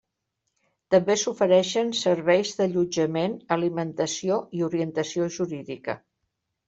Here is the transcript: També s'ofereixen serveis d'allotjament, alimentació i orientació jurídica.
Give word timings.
També 0.93 1.17
s'ofereixen 1.23 1.91
serveis 1.99 2.55
d'allotjament, 2.61 3.35
alimentació 3.57 4.41
i 4.61 4.65
orientació 4.69 5.29
jurídica. 5.37 5.97